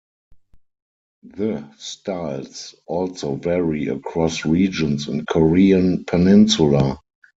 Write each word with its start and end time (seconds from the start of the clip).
The 1.21 1.71
styles 1.77 2.73
also 2.87 3.35
vary 3.35 3.85
across 3.89 4.45
regions 4.45 5.07
in 5.07 5.27
Korean 5.27 6.05
Peninsula. 6.05 6.99